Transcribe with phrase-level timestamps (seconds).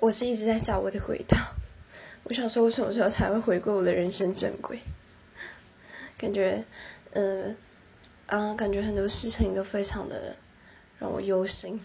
[0.00, 1.36] 我是一直在找我的轨道。
[2.24, 4.80] 我想说我什么时候才会回归我的人生正轨？
[6.16, 6.64] 感觉
[7.12, 7.56] 嗯
[8.26, 10.36] 啊感觉很多事情都非常的
[10.98, 11.80] 让我忧心。